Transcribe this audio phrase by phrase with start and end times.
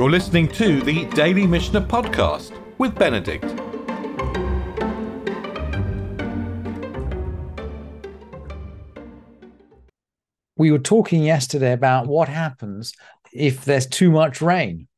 [0.00, 3.44] You're listening to the Daily Mishnah Podcast with Benedict.
[10.56, 12.94] We were talking yesterday about what happens
[13.34, 14.88] if there's too much rain.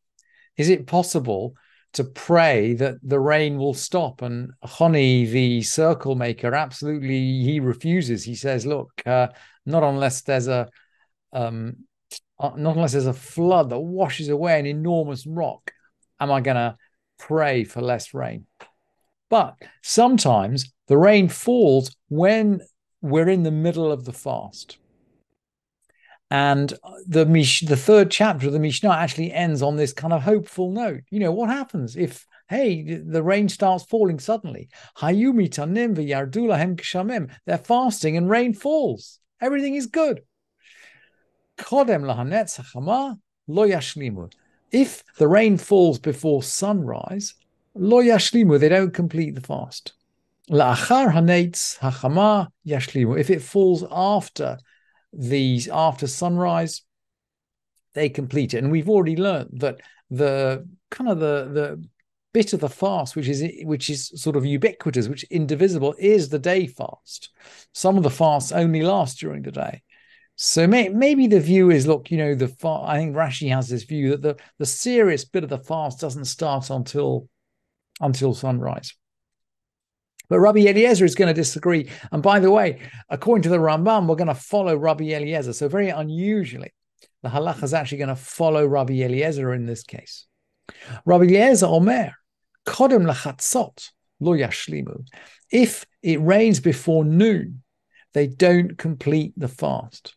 [0.57, 1.57] Is it possible
[1.95, 4.23] to pray that the rain will stop?
[4.23, 8.23] And Choni, the circle maker, absolutely he refuses.
[8.23, 9.30] He says, "Look, uh,
[9.66, 10.69] not unless there's a
[11.32, 11.89] um,
[12.43, 15.73] Uh, not unless there's a flood that washes away an enormous rock,
[16.19, 16.77] am I going to
[17.21, 18.46] pray for less rain?
[19.31, 22.61] But sometimes the rain falls when
[23.00, 24.79] we're in the middle of the fast.
[26.33, 26.73] And
[27.07, 31.03] the the third chapter of the Mishnah actually ends on this kind of hopeful note.
[31.11, 34.69] You know, what happens if, hey, the rain starts falling suddenly?
[37.47, 39.20] They're fasting and rain falls.
[39.41, 40.22] Everything is good.
[44.72, 47.34] If the rain falls before sunrise,
[47.75, 49.92] lo yashlimu, they don't complete the fast.
[50.50, 53.19] La'achar hanetz hachama yashlimu.
[53.19, 54.59] If it falls after
[55.12, 56.83] these after sunrise,
[57.94, 58.62] they complete it.
[58.62, 61.84] And we've already learned that the kind of the the
[62.33, 66.39] bit of the fast which is which is sort of ubiquitous, which indivisible, is the
[66.39, 67.31] day fast.
[67.72, 69.83] Some of the fasts only last during the day.
[70.36, 73.69] So may, maybe the view is, look, you know, the fa- I think Rashi has
[73.69, 77.28] this view that the the serious bit of the fast doesn't start until
[78.00, 78.94] until sunrise.
[80.28, 81.91] But Rabbi Eliezer is going to disagree.
[82.10, 85.53] And by the way, according to the Rambam, we're going to follow Rabbi Eliezer.
[85.53, 86.72] So very unusually,
[87.22, 90.27] the halacha is actually going to follow Rabbi Eliezer in this case.
[91.05, 92.12] Rabbi Eliezer Omer,
[92.66, 95.05] kodem lachatzot lo yashlimu.
[95.50, 97.62] If it rains before noon,
[98.14, 100.14] they don't complete the fast.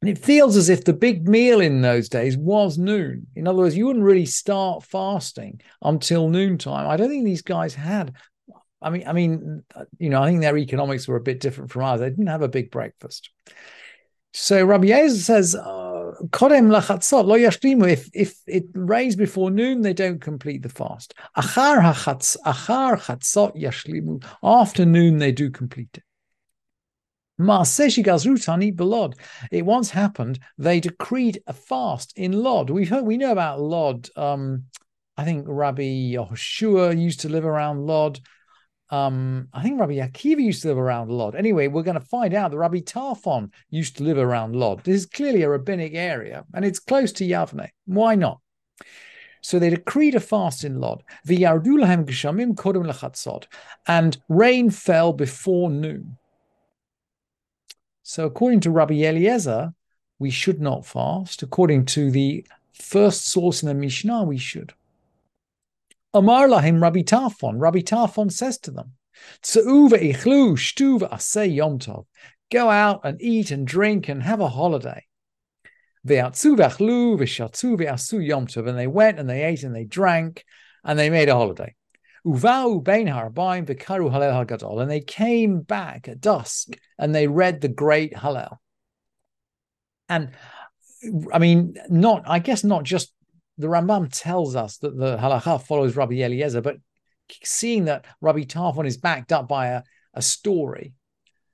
[0.00, 3.26] And it feels as if the big meal in those days was noon.
[3.36, 6.88] In other words, you wouldn't really start fasting until noontime.
[6.88, 8.14] I don't think these guys had
[8.82, 9.62] I mean, I mean,
[9.98, 12.00] you know, I think their economics were a bit different from ours.
[12.00, 13.30] They didn't have a big breakfast.
[14.32, 19.82] So Rabbi Eliezer says, uh, "Kodem lachatzot lo yashlimu." If if it rains before noon,
[19.82, 21.14] they don't complete the fast.
[21.36, 24.24] Achar hachatz achar chatzot yashlimu.
[24.42, 26.04] After noon, they do complete it.
[29.50, 30.38] It once happened.
[30.58, 32.70] They decreed a fast in Lod.
[32.70, 34.08] We heard we know about Lod.
[34.16, 34.64] Um,
[35.16, 38.20] I think Rabbi Yehoshua used to live around Lod.
[38.90, 41.34] Um, I think Rabbi Akiva used to live around Lod.
[41.34, 44.82] Anyway, we're going to find out that Rabbi Tarfon used to live around Lod.
[44.84, 47.68] This is clearly a rabbinic area, and it's close to Yavne.
[47.86, 48.40] Why not?
[49.42, 51.02] So they decreed a fast in Lod.
[53.86, 56.18] And rain fell before noon.
[58.10, 59.72] So according to Rabbi Eliezer,
[60.18, 61.44] we should not fast.
[61.44, 64.72] According to the first source in the Mishnah, we should.
[66.12, 67.60] Amar lahim Rabbi Tarfon.
[67.60, 68.94] Rabbi Tarfon says to them,
[69.44, 70.00] shtuva.
[72.50, 75.04] Go out and eat and drink and have a holiday.
[76.02, 76.34] And
[78.74, 80.44] they went and they ate and they drank
[80.82, 81.76] and they made a holiday.
[82.26, 84.80] Uvau bein harabaim v'karu halel hagadol.
[84.80, 88.58] And they came back at dusk and they read the great Hallel.
[90.08, 90.32] And
[91.32, 93.14] I mean, not, I guess not just
[93.56, 96.76] the Rambam tells us that the halacha follows Rabbi Eliezer, but
[97.44, 99.82] seeing that Rabbi Tarfon is backed up by a,
[100.14, 100.94] a story,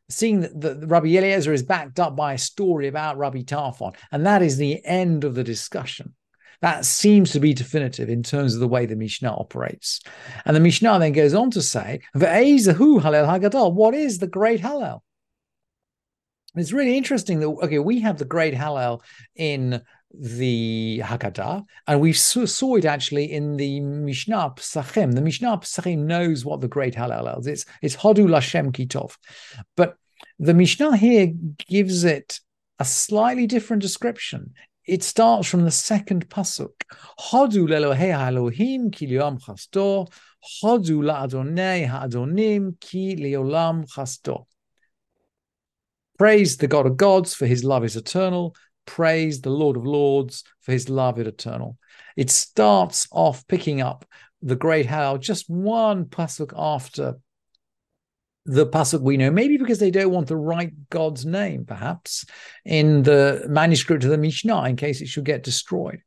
[0.09, 4.25] seeing that the, Rabbi Eliezer is backed up by a story about Rabbi Tarfon, and
[4.27, 6.15] that is the end of the discussion.
[6.63, 10.01] That seems to be definitive in terms of the way the Mishnah operates.
[10.45, 14.19] And the Mishnah then goes on to say, the eyesah hu Halel Hagadol, what is
[14.19, 15.01] the great Hallel?
[16.55, 19.03] It's really interesting that, okay, we have the great Hallel
[19.35, 19.83] in
[20.19, 25.15] the Haggadah, and we saw it actually in the Mishnah Pesachim.
[25.15, 27.47] The Mishnah Pesachim knows what the great Hallel is.
[27.47, 29.17] It's it's Hodu Lashem Kitov,
[29.77, 29.97] but
[30.39, 31.33] the Mishnah here
[31.69, 32.41] gives it
[32.79, 34.55] a slightly different description.
[34.87, 36.83] It starts from the second pasuk.
[37.19, 40.11] Hodu lelohei Elohim ki liom chasto.
[40.63, 44.47] Hodu la'adonei ha'adonim ki leolam chasto.
[46.19, 48.55] Praise the God of gods, for his love is eternal
[48.87, 51.77] praise the Lord of Lords for his love is eternal.
[52.17, 54.07] It starts off picking up
[54.41, 57.17] the great Hallel just one pasuk after
[58.47, 62.25] the pasuk we know, maybe because they don't want to write God's name, perhaps,
[62.65, 66.01] in the manuscript of the Mishnah in case it should get destroyed.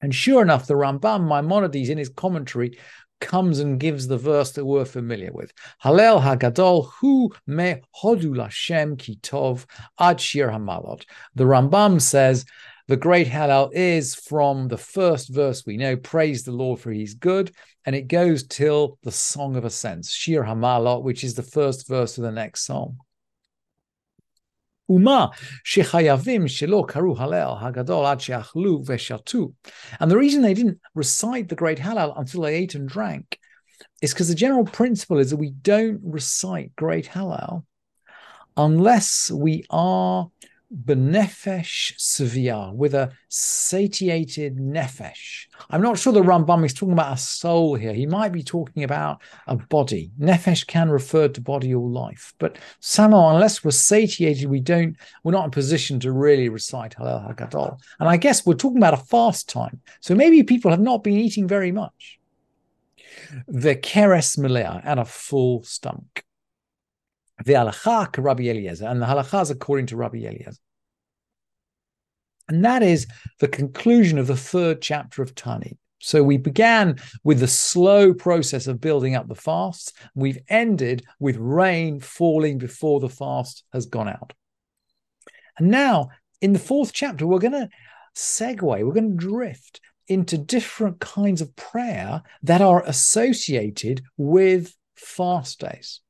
[0.00, 2.78] And sure enough, the Rambam Maimonides in his commentary
[3.20, 5.52] comes and gives the verse that we're familiar with.
[5.82, 9.64] Hallel Hagadol Hu Me Hodu Lashem Kitov
[9.98, 11.04] Ad Shir Hamalot.
[11.34, 12.44] The Rambam says
[12.88, 17.14] The great Hallel is from the first verse we know, praise the Lord for he's
[17.14, 17.52] good,
[17.84, 22.16] and it goes till the Song of Ascents, Shir Hamalot, which is the first verse
[22.16, 22.98] of the next psalm.
[24.88, 25.32] Uma
[25.64, 29.52] shechayavim shelo karu halel hagadol ad sheachlu.
[29.98, 33.40] And the reason they didn't recite the great Hallel until they ate and drank
[34.00, 37.64] is because the general principle is that we don't recite great Hallel
[38.56, 40.30] unless we are
[40.74, 45.46] benefesh severe, with a satiated nefesh.
[45.70, 47.92] I'm not sure the Rambam is talking about a soul here.
[47.92, 50.10] He might be talking about a body.
[50.18, 54.96] Nefesh can refer to body or life, but somehow, unless we're satiated, we don't.
[55.22, 57.78] We're not in position to really recite Hallel Hagadol.
[58.00, 61.16] And I guess we're talking about a fast time, so maybe people have not been
[61.16, 62.18] eating very much.
[63.48, 66.25] The keres melea and a full stomach
[67.44, 70.60] the halacha Rabbi Eliezer, and the halacha is according to Rabbi Eliezer.
[72.48, 73.06] And that is
[73.40, 75.76] the conclusion of the third chapter of Taanit.
[75.98, 79.92] So we began with the slow process of building up the fasts.
[80.14, 84.32] We've ended with rain falling before the fast has gone out.
[85.58, 86.10] And now,
[86.40, 87.68] in the fourth chapter, we're going to
[88.14, 95.58] segue, we're going to drift into different kinds of prayer that are associated with fast
[95.60, 96.00] days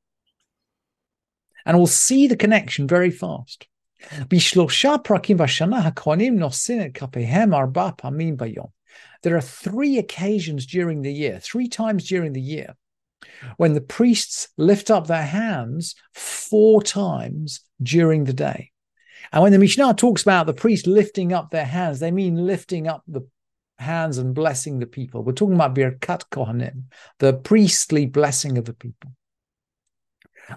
[1.67, 3.67] and we'll see the connection very fast.
[9.21, 12.75] There are three occasions during the year, three times during the year,
[13.57, 18.71] when the priests lift up their hands four times during the day.
[19.33, 22.87] And when the Mishnah talks about the priest lifting up their hands, they mean lifting
[22.87, 23.27] up the
[23.77, 25.21] hands and blessing the people.
[25.21, 26.83] We're talking about Birkat Kohanim,
[27.19, 29.16] the priestly blessing of the people.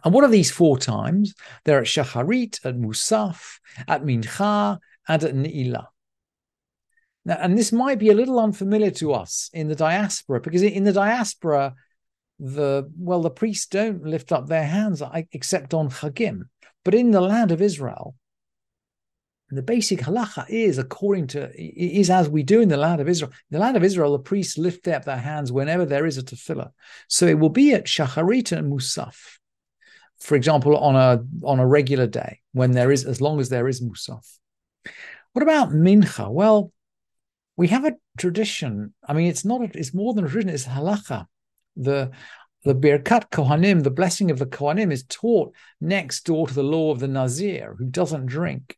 [0.04, 1.34] And what are these four times?
[1.64, 3.58] They're at Shacharit, at Musaf,
[3.88, 4.78] at Mincha,
[5.08, 5.86] and at Ne'ilah.
[7.24, 10.84] Now, and this might be a little unfamiliar to us in the diaspora, because in
[10.84, 11.74] the diaspora,
[12.38, 15.02] the well, the priests don't lift up their hands
[15.32, 16.44] except on Chagim.
[16.84, 18.14] But in the land of Israel,
[19.50, 23.32] the basic halacha is according to is as we do in the land of Israel.
[23.50, 26.22] In the land of Israel, the priests lift up their hands whenever there is a
[26.22, 26.70] tefillah.
[27.08, 29.39] So it will be at Shacharit and Musaf
[30.20, 33.68] for example, on a on a regular day when there is, as long as there
[33.68, 34.26] is musaf.
[35.32, 36.30] What about mincha?
[36.30, 36.72] Well,
[37.56, 38.94] we have a tradition.
[39.06, 39.62] I mean, it's not.
[39.62, 40.50] A, it's more than a tradition.
[40.50, 41.26] It's halacha.
[41.76, 42.10] The
[42.64, 46.90] the birkat kohanim, the blessing of the kohanim, is taught next door to the law
[46.90, 48.76] of the nazir, who doesn't drink.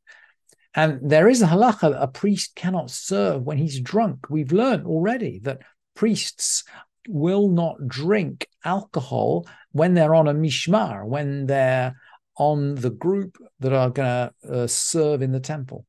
[0.75, 4.31] And there is a halacha that a priest cannot serve when he's drunk.
[4.31, 5.63] We've learned already that
[5.95, 6.65] priests
[7.09, 11.97] will not drink alcohol when they're on a mishmar, when they're
[12.37, 15.87] on the group that are going to uh, serve in the temple.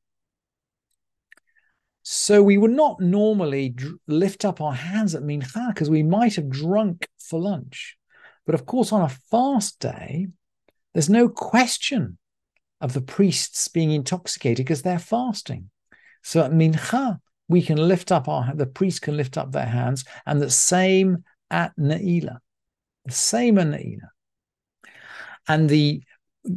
[2.02, 6.36] So we would not normally dr- lift up our hands at mincha because we might
[6.36, 7.96] have drunk for lunch.
[8.44, 10.26] But of course, on a fast day,
[10.92, 12.18] there's no question
[12.80, 15.70] of the priests being intoxicated because they're fasting.
[16.22, 20.04] So at mincha, we can lift up our the priests can lift up their hands,
[20.26, 22.38] and the same at Ne'ilah.
[23.04, 24.08] The same at Ne'ilah.
[25.46, 26.02] And the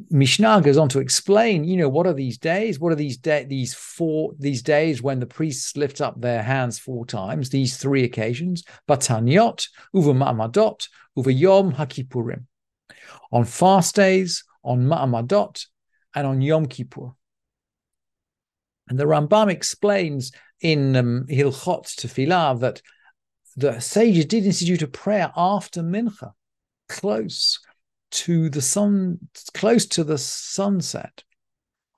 [0.10, 2.80] Mishnah goes on to explain, you know, what are these days?
[2.80, 6.78] What are these de- these four these days when the priests lift up their hands
[6.80, 7.50] four times?
[7.50, 12.46] These three occasions: Bataniot, Uva Ma'amadot, Uva Yom HaKippurim.
[13.32, 15.66] On fast days, on Ma'amadot,
[16.14, 17.17] and on Yom Kippur.
[18.90, 22.82] And the Rambam explains in um, Hilchot Tefillah that
[23.56, 26.32] the sages did institute a prayer after Mincha,
[26.88, 27.60] close
[28.12, 29.20] to the sun,
[29.54, 31.24] close to the sunset,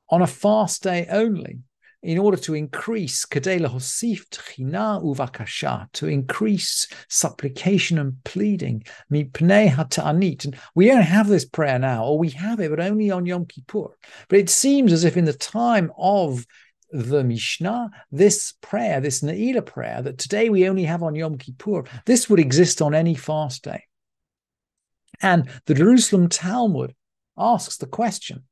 [0.10, 1.60] on a fast day only,
[2.01, 10.46] in order to increase kadela hosif tchina uvakasha, to increase supplication and pleading, mipnei hata'anit.
[10.46, 13.46] And we don't have this prayer now, or we have it, but only on Yom
[13.46, 13.89] Kippur.
[14.29, 16.46] But it seems as if in the time of
[16.91, 21.84] the Mishnah, this prayer, this Ne'ilah prayer that today we only have on Yom Kippur,
[22.05, 23.84] this would exist on any fast day.
[25.22, 26.96] And the Jerusalem Talmud
[27.38, 28.43] asks the question.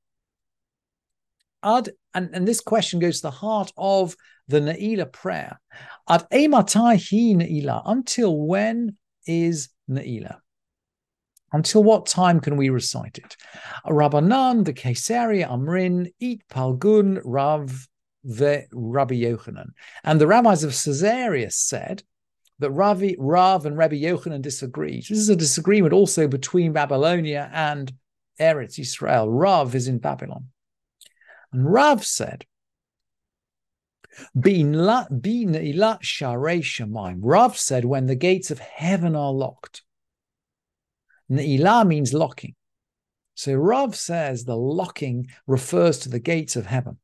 [1.63, 4.15] Ad, and, and this question goes to the heart of
[4.48, 5.60] the Ne'ilah prayer.
[6.08, 7.82] Ad ematai hi Ne'ilah.
[7.86, 10.38] Until when is Ne'ilah?
[11.53, 13.38] Until what time can we recite it?
[13.86, 17.88] Rabbanan, the Caesarea, Amrin, Eat Palgun, Rav,
[18.24, 19.70] the Rabbi Yochanan.
[20.04, 22.04] And the rabbis of Caesarea said
[22.60, 25.04] that Ravi, Rav and Rabbi Yochanan disagreed.
[25.04, 27.94] This is a disagreement also between Babylonia and
[28.40, 29.30] Eretz Israel.
[29.30, 30.48] Rav is in Babylon.
[31.54, 32.46] And Rav said
[37.24, 39.84] Rav said, when the gates of heaven are locked.
[41.30, 42.56] Ne'ilah means locking.
[43.36, 46.98] So Rav says the locking refers to the gates of heaven.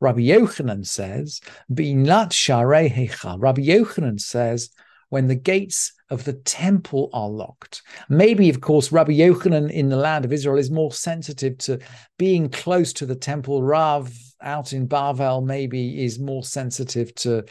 [0.00, 1.40] Rabbi Yochanan says,
[1.72, 3.40] Beinat Sharei.
[3.40, 4.70] Rabbi Yochanan says,
[5.08, 7.82] when the gates of the temple are locked.
[8.08, 11.78] Maybe, of course, Rabbi Yochanan in the land of Israel is more sensitive to
[12.18, 13.62] being close to the temple.
[13.62, 17.44] Rav out in Bavel maybe is more sensitive to,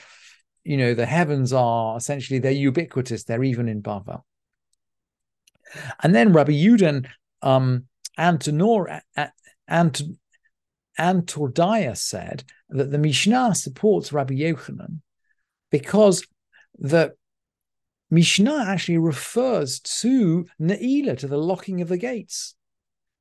[0.63, 3.23] you know, the heavens are essentially, they're ubiquitous.
[3.23, 4.23] They're even in Bavel.
[6.01, 7.07] And then Rabbi Yudin
[7.41, 7.85] um,
[8.17, 9.01] Antonor,
[9.67, 10.01] Ant,
[10.99, 14.99] Antordiah said that the Mishnah supports Rabbi Yochanan
[15.71, 16.25] because
[16.77, 17.13] the
[18.11, 22.55] Mishnah actually refers to Ne'ilah, to the locking of the gates.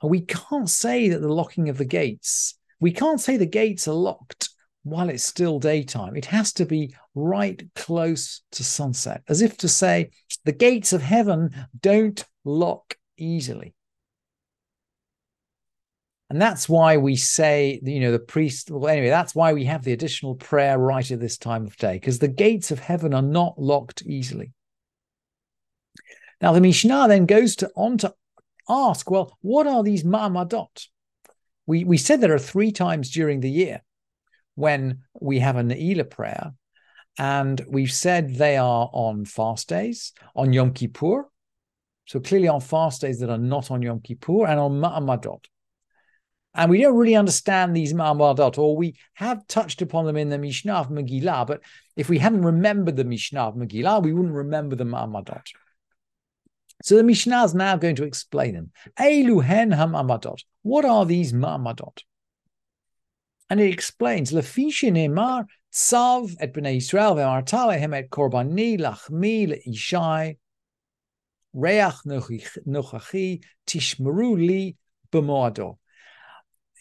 [0.02, 3.88] And we can't say that the locking of the gates, we can't say the gates
[3.88, 4.50] are locked
[4.82, 6.16] while it's still daytime.
[6.16, 10.10] It has to be right close to sunset, as if to say
[10.44, 13.74] the gates of heaven don't lock easily.
[16.32, 19.84] And that's why we say, you know, the priest, well, anyway, that's why we have
[19.84, 23.20] the additional prayer right at this time of day, because the gates of heaven are
[23.20, 24.54] not locked easily.
[26.40, 28.14] Now, the Mishnah then goes to, on to
[28.66, 30.88] ask, well, what are these ma'amadot?
[31.66, 33.82] We, we said there are three times during the year
[34.54, 36.54] when we have a Ne'ilah prayer,
[37.18, 41.28] and we've said they are on fast days, on Yom Kippur,
[42.06, 45.44] so clearly on fast days that are not on Yom Kippur, and on Ma'amadot.
[46.54, 50.38] And we don't really understand these Ma'amadot, or we have touched upon them in the
[50.38, 51.62] Mishnah of Megillah, but
[51.96, 55.46] if we hadn't remembered the Mishnah of Megillah, we wouldn't remember the Ma'amadot.
[56.82, 58.72] So the Mishnah is now going to explain them.
[58.98, 60.42] Eilu hen ha'mamadot.
[60.62, 62.02] What are these ma'amadot?
[63.48, 70.36] And it explains, Lefishin emar sav et b'nei Yisrael ve'marta lehem et korbani lachmi le'ishai
[71.54, 74.76] reach nochachi tishmeru li
[75.12, 75.76] b'moado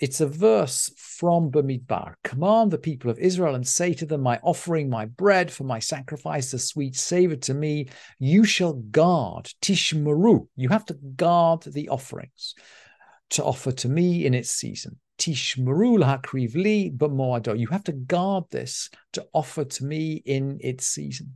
[0.02, 2.16] it's a verse from Bamidbar.
[2.24, 5.78] Command the people of Israel and say to them, My offering, my bread for my
[5.78, 10.48] sacrifice, a sweet savor to me, you shall guard, tishmaru.
[10.56, 12.56] You have to guard the offerings
[13.30, 15.00] to offer to me in its season.
[15.20, 17.58] Tishmaru lahakrivli b'moado.
[17.58, 21.36] You have to guard this to offer to me in its season.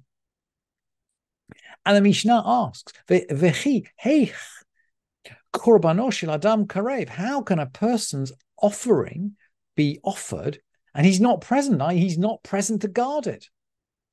[1.85, 4.33] And the Mishnah asks, Vechi, hey,
[5.53, 6.65] korbanos adam.
[7.07, 8.31] How can a person's
[8.61, 9.35] offering
[9.75, 10.59] be offered
[10.93, 11.81] and he's not present.
[11.91, 13.49] He's not present to guard it.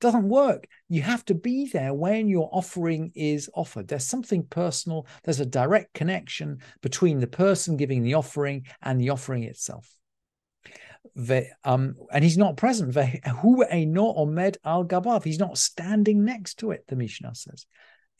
[0.01, 0.67] Doesn't work.
[0.89, 3.87] You have to be there when your offering is offered.
[3.87, 5.07] There's something personal.
[5.23, 9.89] There's a direct connection between the person giving the offering and the offering itself.
[11.15, 12.93] The, um, and he's not present.
[12.95, 15.23] Who no omed al gabav.
[15.23, 16.83] He's not standing next to it.
[16.87, 17.65] The Mishnah says.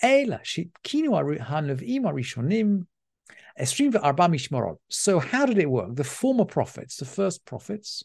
[0.01, 0.39] Ela
[0.85, 2.85] kinu hanavim arishonim
[4.89, 5.95] so, how did it work?
[5.95, 8.03] The former prophets, the first prophets,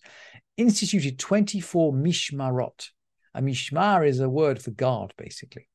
[0.57, 2.91] instituted 24 mishmarot.
[3.35, 5.69] A mishmar is a word for guard, basically.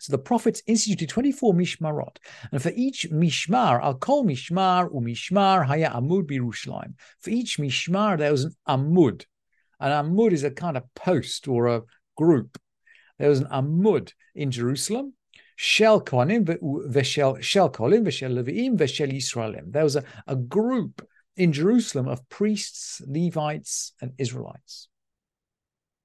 [0.00, 2.16] So the prophets instituted 24 mishmarot.
[2.52, 6.94] And for each mishmar, I'll call mishmar umishmar mishmar haya amud birushalayim.
[7.18, 9.24] For each mishmar, there was an amud.
[9.78, 11.82] An amud is a kind of post or a
[12.16, 12.58] group.
[13.18, 15.14] There was an amud in Jerusalem,
[15.62, 16.46] Shel Kohanim
[16.88, 19.70] v'shel Shel Kohanim v'shel Leviim v'shel Yisraelim.
[19.70, 24.88] There was a, a group in Jerusalem of priests, Levites, and Israelites.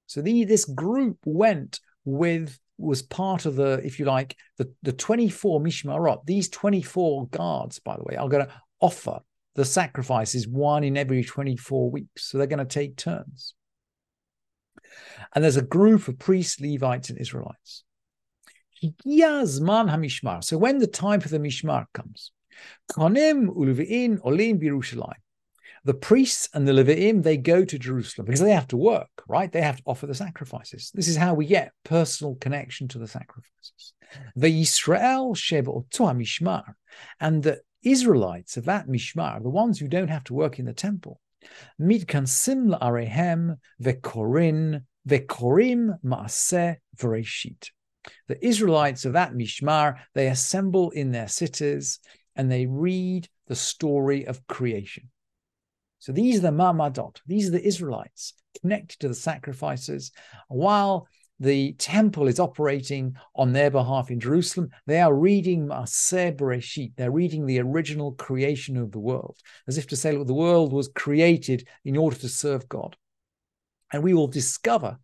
[0.08, 4.92] So the, this group went with was part of the, if you like, the, the
[4.92, 6.26] 24 Mishmarot.
[6.26, 9.20] These 24 guards, by the way, are going to offer
[9.54, 12.30] the sacrifices one in every 24 weeks.
[12.30, 13.54] So they're going to take turns.
[15.34, 17.84] And there's a group of priests, Levites, and Israelites.
[19.06, 20.42] Yazman Hamishmar.
[20.44, 22.32] So when the time for the Mishmar comes,
[22.90, 25.14] Konim Ulevi'in Olim Birushalayim.
[25.84, 29.52] The priests and the Levi'im, they go to Jerusalem because they have to work, right?
[29.52, 30.90] They have to offer the sacrifices.
[30.92, 33.92] This is how we get personal connection to the sacrifices.
[34.34, 36.64] The Yisrael Sheba Mishmar.
[37.20, 40.72] And the Israelites of that Mishmar, the ones who don't have to work in the
[40.72, 41.20] temple,
[41.80, 47.70] Mitkansim Arehem Vekorin Vekorim Maaseh Vereshit.
[48.28, 52.00] The Israelites of that Mishmar, they assemble in their cities
[52.34, 55.10] and they read the story of creation.
[55.98, 60.12] So these are the Mamadot, these are the Israelites connected to the sacrifices.
[60.48, 61.08] While
[61.38, 66.92] the temple is operating on their behalf in Jerusalem, they are reading Maaseh Bereshit.
[66.96, 69.36] They're reading the original creation of the world,
[69.68, 72.96] as if to say, look, the world was created in order to serve God.
[73.92, 74.98] And we will discover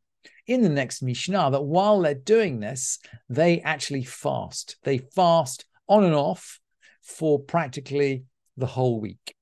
[0.47, 2.99] in the next Mishnah that while they're doing this,
[3.29, 4.76] they actually fast.
[4.85, 6.61] They fast on and off
[7.02, 8.25] for practically
[8.57, 9.35] the whole week.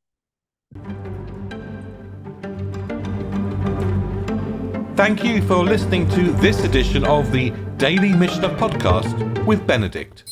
[4.97, 10.25] Thank you for listening to this edition of the Daily Mishnah Podcast with Benedict.